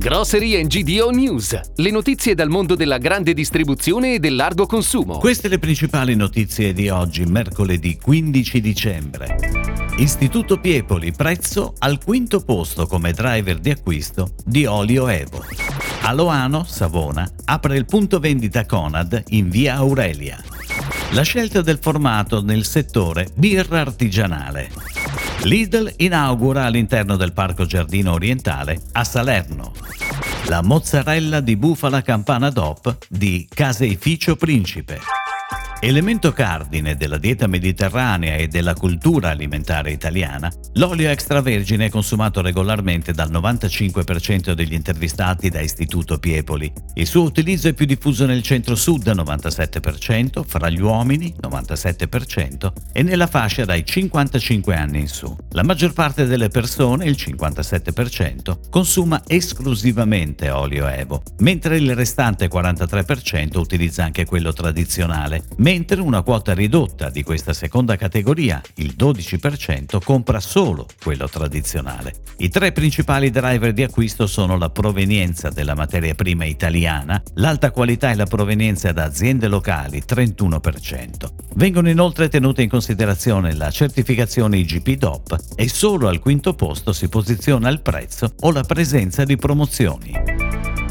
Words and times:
Grocery 0.00 0.66
GDO 0.66 1.10
News, 1.10 1.60
le 1.74 1.90
notizie 1.90 2.34
dal 2.34 2.48
mondo 2.48 2.74
della 2.74 2.96
grande 2.96 3.34
distribuzione 3.34 4.14
e 4.14 4.18
del 4.18 4.34
largo 4.34 4.64
consumo. 4.64 5.18
Queste 5.18 5.48
le 5.48 5.58
principali 5.58 6.16
notizie 6.16 6.72
di 6.72 6.88
oggi, 6.88 7.26
mercoledì 7.26 7.98
15 7.98 8.60
dicembre. 8.62 9.36
Istituto 9.98 10.56
Piepoli, 10.56 11.12
prezzo 11.12 11.74
al 11.80 12.02
quinto 12.02 12.40
posto 12.40 12.86
come 12.86 13.12
driver 13.12 13.58
di 13.58 13.68
acquisto 13.68 14.36
di 14.42 14.64
olio 14.64 15.06
Evo. 15.06 15.44
A 16.00 16.14
Loano, 16.14 16.64
Savona, 16.64 17.30
apre 17.44 17.76
il 17.76 17.84
punto 17.84 18.20
vendita 18.20 18.64
Conad 18.64 19.22
in 19.28 19.50
via 19.50 19.74
Aurelia. 19.74 20.42
La 21.10 21.22
scelta 21.22 21.60
del 21.60 21.78
formato 21.78 22.42
nel 22.42 22.64
settore 22.64 23.28
birra 23.34 23.80
artigianale. 23.80 24.99
Lidl 25.42 25.94
inaugura 25.96 26.64
all'interno 26.64 27.16
del 27.16 27.32
Parco 27.32 27.64
Giardino 27.64 28.12
Orientale 28.12 28.78
a 28.92 29.04
Salerno. 29.04 29.72
La 30.48 30.60
mozzarella 30.62 31.40
di 31.40 31.56
bufala 31.56 32.02
campana 32.02 32.50
DOP 32.50 32.98
di 33.08 33.48
Caseificio 33.48 34.36
Principe. 34.36 34.98
Elemento 35.80 36.32
cardine 36.32 36.94
della 36.94 37.16
dieta 37.16 37.46
mediterranea 37.46 38.36
e 38.36 38.48
della 38.48 38.74
cultura 38.74 39.30
alimentare 39.30 39.92
italiana, 39.92 40.52
l'olio 40.74 41.10
extravergine 41.10 41.86
è 41.86 41.90
consumato 41.90 42.40
regolarmente 42.40 43.12
dal 43.12 43.30
95% 43.30 44.52
degli 44.52 44.72
intervistati 44.72 45.48
da 45.48 45.60
Istituto 45.60 46.18
Piepoli. 46.18 46.72
Il 46.94 47.06
suo 47.06 47.22
utilizzo 47.22 47.68
è 47.68 47.72
più 47.72 47.86
diffuso 47.86 48.24
nel 48.26 48.42
centro-sud 48.42 49.08
97%, 49.08 50.44
fra 50.46 50.70
gli 50.70 50.80
uomini 50.80 51.34
97% 51.42 52.72
e 52.92 53.02
nella 53.02 53.26
fascia 53.26 53.64
dai 53.64 53.84
55 53.84 54.74
anni 54.74 55.00
in 55.00 55.08
su. 55.08 55.36
La 55.50 55.64
maggior 55.64 55.92
parte 55.92 56.26
delle 56.26 56.48
persone, 56.48 57.06
il 57.06 57.16
57%, 57.18 58.70
consuma 58.70 59.22
esclusivamente 59.26 60.50
olio 60.50 60.86
Evo, 60.86 61.22
mentre 61.38 61.76
il 61.76 61.94
restante 61.94 62.48
43% 62.48 63.58
utilizza 63.58 64.04
anche 64.04 64.24
quello 64.24 64.52
tradizionale 64.52 65.44
mentre 65.56 66.00
una 66.00 66.22
quota 66.22 66.54
ridotta 66.54 67.10
di 67.10 67.22
questa 67.22 67.52
seconda 67.52 67.96
categoria, 67.96 68.60
il 68.76 68.94
12%, 68.96 70.02
compra 70.02 70.40
solo 70.40 70.58
quello 71.02 71.28
tradizionale. 71.28 72.14
I 72.38 72.48
tre 72.48 72.72
principali 72.72 73.30
driver 73.30 73.72
di 73.72 73.82
acquisto 73.82 74.26
sono 74.26 74.56
la 74.56 74.70
provenienza 74.70 75.50
della 75.50 75.74
materia 75.74 76.14
prima 76.14 76.44
italiana, 76.44 77.20
l'alta 77.34 77.70
qualità 77.70 78.10
e 78.10 78.14
la 78.14 78.26
provenienza 78.26 78.92
da 78.92 79.04
aziende 79.04 79.48
locali, 79.48 80.02
31%. 80.06 81.08
Vengono 81.54 81.88
inoltre 81.88 82.28
tenute 82.28 82.62
in 82.62 82.68
considerazione 82.68 83.54
la 83.54 83.70
certificazione 83.70 84.58
IGP 84.58 84.96
DOP 84.96 85.36
e 85.56 85.68
solo 85.68 86.08
al 86.08 86.18
quinto 86.18 86.54
posto 86.54 86.92
si 86.92 87.08
posiziona 87.08 87.68
il 87.68 87.80
prezzo 87.80 88.34
o 88.40 88.52
la 88.52 88.62
presenza 88.62 89.24
di 89.24 89.36
promozioni. 89.36 90.12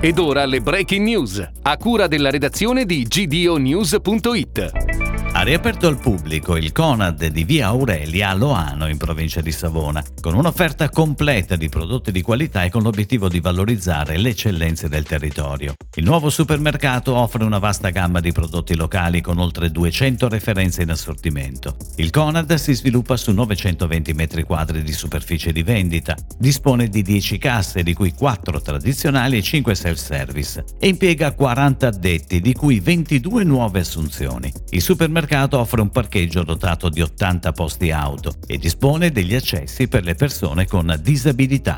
Ed 0.00 0.18
ora 0.18 0.44
le 0.44 0.60
breaking 0.60 1.06
news, 1.06 1.50
a 1.62 1.76
cura 1.78 2.06
della 2.06 2.30
redazione 2.30 2.84
di 2.84 3.04
gdonews.it. 3.04 5.03
Riaperto 5.44 5.88
al 5.88 6.00
pubblico 6.00 6.56
il 6.56 6.72
Conad 6.72 7.26
di 7.26 7.44
via 7.44 7.66
Aurelia 7.66 8.30
a 8.30 8.34
Loano 8.34 8.88
in 8.88 8.96
provincia 8.96 9.42
di 9.42 9.52
Savona, 9.52 10.02
con 10.22 10.32
un'offerta 10.32 10.88
completa 10.88 11.54
di 11.54 11.68
prodotti 11.68 12.10
di 12.10 12.22
qualità 12.22 12.62
e 12.62 12.70
con 12.70 12.82
l'obiettivo 12.82 13.28
di 13.28 13.40
valorizzare 13.40 14.16
le 14.16 14.30
eccellenze 14.30 14.88
del 14.88 15.04
territorio. 15.04 15.74
Il 15.96 16.04
nuovo 16.04 16.30
supermercato 16.30 17.14
offre 17.14 17.44
una 17.44 17.58
vasta 17.58 17.90
gamma 17.90 18.20
di 18.20 18.32
prodotti 18.32 18.74
locali 18.74 19.20
con 19.20 19.36
oltre 19.36 19.70
200 19.70 20.30
referenze 20.30 20.80
in 20.80 20.88
assortimento. 20.88 21.76
Il 21.96 22.08
Conad 22.08 22.54
si 22.54 22.72
sviluppa 22.72 23.18
su 23.18 23.30
920 23.32 24.14
metri 24.14 24.44
quadri 24.44 24.82
di 24.82 24.92
superficie 24.92 25.52
di 25.52 25.62
vendita, 25.62 26.16
dispone 26.38 26.88
di 26.88 27.02
10 27.02 27.36
casse, 27.36 27.82
di 27.82 27.92
cui 27.92 28.14
4 28.14 28.62
tradizionali 28.62 29.36
e 29.36 29.42
5 29.42 29.74
self-service, 29.74 30.64
e 30.80 30.88
impiega 30.88 31.32
40 31.32 31.86
addetti, 31.86 32.40
di 32.40 32.54
cui 32.54 32.80
22 32.80 33.44
nuove 33.44 33.80
assunzioni. 33.80 34.50
Il 34.70 34.80
supermercato 34.80 35.32
mercato 35.34 35.58
offre 35.58 35.80
un 35.80 35.90
parcheggio 35.90 36.44
dotato 36.44 36.88
di 36.88 37.00
80 37.00 37.50
posti 37.50 37.90
auto 37.90 38.34
e 38.46 38.56
dispone 38.56 39.10
degli 39.10 39.34
accessi 39.34 39.88
per 39.88 40.04
le 40.04 40.14
persone 40.14 40.64
con 40.64 40.96
disabilità. 41.02 41.76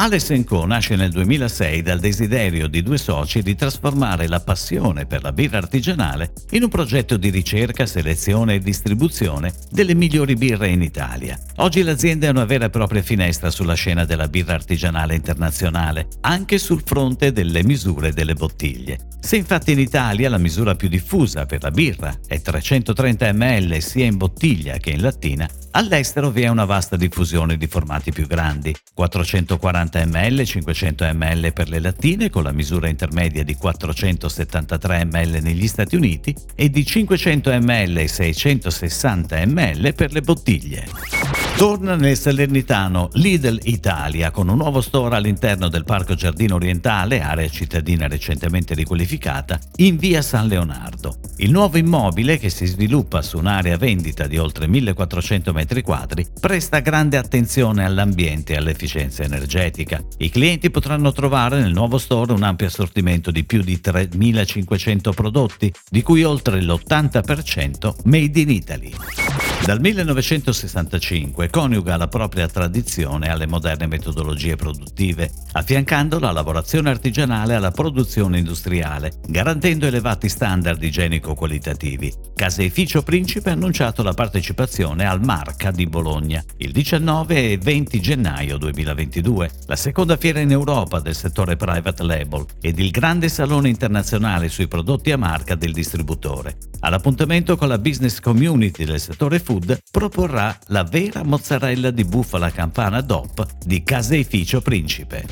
Alex 0.00 0.44
Co 0.44 0.64
nasce 0.64 0.94
nel 0.94 1.10
2006 1.10 1.82
dal 1.82 1.98
desiderio 1.98 2.68
di 2.68 2.84
due 2.84 2.98
soci 2.98 3.42
di 3.42 3.56
trasformare 3.56 4.28
la 4.28 4.38
passione 4.38 5.06
per 5.06 5.22
la 5.22 5.32
birra 5.32 5.58
artigianale 5.58 6.34
in 6.50 6.62
un 6.62 6.68
progetto 6.68 7.16
di 7.16 7.30
ricerca, 7.30 7.84
selezione 7.84 8.54
e 8.54 8.58
distribuzione 8.60 9.52
delle 9.72 9.96
migliori 9.96 10.36
birre 10.36 10.68
in 10.68 10.82
Italia. 10.82 11.36
Oggi 11.56 11.82
l'azienda 11.82 12.28
è 12.28 12.30
una 12.30 12.44
vera 12.44 12.66
e 12.66 12.70
propria 12.70 13.02
finestra 13.02 13.50
sulla 13.50 13.74
scena 13.74 14.04
della 14.04 14.28
birra 14.28 14.54
artigianale 14.54 15.16
internazionale, 15.16 16.06
anche 16.20 16.58
sul 16.58 16.82
fronte 16.84 17.32
delle 17.32 17.64
misure 17.64 18.12
delle 18.12 18.34
bottiglie. 18.34 19.00
Se 19.18 19.34
infatti 19.34 19.72
in 19.72 19.80
Italia 19.80 20.30
la 20.30 20.38
misura 20.38 20.76
più 20.76 20.88
diffusa 20.88 21.44
per 21.44 21.60
la 21.60 21.72
birra 21.72 22.16
è 22.24 22.40
330 22.40 23.32
ml 23.32 23.82
sia 23.82 24.04
in 24.04 24.16
bottiglia 24.16 24.76
che 24.76 24.90
in 24.90 25.00
lattina, 25.00 25.48
All'estero 25.72 26.30
vi 26.30 26.42
è 26.42 26.48
una 26.48 26.64
vasta 26.64 26.96
diffusione 26.96 27.56
di 27.56 27.66
formati 27.66 28.10
più 28.10 28.26
grandi, 28.26 28.74
440 28.94 30.06
ml, 30.06 30.44
500 30.44 31.10
ml 31.12 31.52
per 31.52 31.68
le 31.68 31.78
lattine 31.78 32.30
con 32.30 32.42
la 32.42 32.52
misura 32.52 32.88
intermedia 32.88 33.44
di 33.44 33.54
473 33.54 35.04
ml 35.04 35.38
negli 35.42 35.68
Stati 35.68 35.94
Uniti 35.94 36.34
e 36.54 36.70
di 36.70 36.84
500 36.84 37.50
ml 37.60 37.98
e 37.98 38.08
660 38.08 39.46
ml 39.46 39.94
per 39.94 40.12
le 40.12 40.20
bottiglie. 40.22 41.37
Torna 41.58 41.96
nel 41.96 42.16
Salernitano 42.16 43.08
Lidl 43.14 43.58
Italia 43.64 44.30
con 44.30 44.48
un 44.48 44.58
nuovo 44.58 44.80
store 44.80 45.16
all'interno 45.16 45.68
del 45.68 45.82
Parco 45.82 46.14
Giardino 46.14 46.54
Orientale, 46.54 47.20
area 47.20 47.48
cittadina 47.48 48.06
recentemente 48.06 48.74
riqualificata, 48.74 49.58
in 49.78 49.96
via 49.96 50.22
San 50.22 50.46
Leonardo. 50.46 51.18
Il 51.38 51.50
nuovo 51.50 51.76
immobile, 51.76 52.38
che 52.38 52.48
si 52.48 52.64
sviluppa 52.64 53.22
su 53.22 53.38
un'area 53.38 53.76
vendita 53.76 54.28
di 54.28 54.38
oltre 54.38 54.68
1400 54.68 55.52
m2, 55.52 56.26
presta 56.38 56.78
grande 56.78 57.16
attenzione 57.16 57.84
all'ambiente 57.84 58.52
e 58.52 58.56
all'efficienza 58.58 59.24
energetica. 59.24 60.00
I 60.18 60.30
clienti 60.30 60.70
potranno 60.70 61.10
trovare 61.10 61.60
nel 61.60 61.72
nuovo 61.72 61.98
store 61.98 62.34
un 62.34 62.44
ampio 62.44 62.68
assortimento 62.68 63.32
di 63.32 63.42
più 63.42 63.62
di 63.62 63.80
3500 63.80 65.10
prodotti, 65.12 65.74
di 65.90 66.02
cui 66.02 66.22
oltre 66.22 66.62
l'80% 66.62 67.94
made 68.04 68.40
in 68.40 68.50
Italy. 68.50 68.92
Dal 69.64 69.80
1965 69.80 71.47
coniuga 71.50 71.96
la 71.96 72.08
propria 72.08 72.48
tradizione 72.48 73.30
alle 73.30 73.46
moderne 73.46 73.86
metodologie 73.86 74.56
produttive, 74.56 75.30
affiancando 75.52 76.18
la 76.18 76.32
lavorazione 76.32 76.90
artigianale 76.90 77.54
alla 77.54 77.70
produzione 77.70 78.38
industriale, 78.38 79.12
garantendo 79.26 79.86
elevati 79.86 80.28
standard 80.28 80.82
igienico-qualitativi. 80.82 82.12
Caseificio 82.34 83.02
Principe 83.02 83.50
ha 83.50 83.54
annunciato 83.54 84.02
la 84.02 84.14
partecipazione 84.14 85.06
al 85.06 85.22
Marca 85.22 85.70
di 85.70 85.86
Bologna 85.86 86.42
il 86.58 86.72
19 86.72 87.52
e 87.52 87.58
20 87.58 88.00
gennaio 88.00 88.58
2022, 88.58 89.50
la 89.66 89.76
seconda 89.76 90.16
fiera 90.16 90.40
in 90.40 90.50
Europa 90.50 91.00
del 91.00 91.14
settore 91.14 91.56
private 91.56 92.02
label 92.02 92.44
ed 92.60 92.78
il 92.78 92.90
grande 92.90 93.28
salone 93.28 93.68
internazionale 93.68 94.48
sui 94.48 94.68
prodotti 94.68 95.10
a 95.10 95.16
marca 95.16 95.54
del 95.54 95.72
distributore. 95.72 96.56
All'appuntamento 96.80 97.56
con 97.56 97.68
la 97.68 97.78
business 97.78 98.20
community 98.20 98.84
del 98.84 99.00
settore 99.00 99.40
food 99.40 99.78
proporrà 99.90 100.56
la 100.68 100.84
vera 100.84 101.24
mozzarella 101.28 101.90
di 101.90 102.04
bufala 102.04 102.50
campana 102.50 103.00
DOP 103.00 103.46
di 103.64 103.82
Caseificio 103.84 104.60
Principe. 104.60 105.26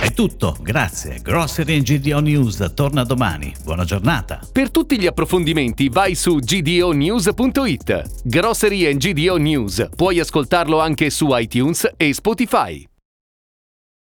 È 0.00 0.12
tutto, 0.12 0.56
grazie. 0.60 1.20
Grocery 1.20 1.82
GDO 1.82 2.20
News 2.20 2.72
torna 2.74 3.04
domani. 3.04 3.52
Buona 3.62 3.84
giornata. 3.84 4.40
Per 4.50 4.70
tutti 4.70 4.98
gli 4.98 5.06
approfondimenti 5.06 5.88
vai 5.88 6.14
su 6.14 6.36
gdonews.it. 6.36 8.22
Grocery 8.22 8.96
GDO 8.96 9.36
News. 9.36 9.88
Puoi 9.94 10.20
ascoltarlo 10.20 10.80
anche 10.80 11.10
su 11.10 11.28
iTunes 11.32 11.90
e 11.96 12.14
Spotify. 12.14 12.93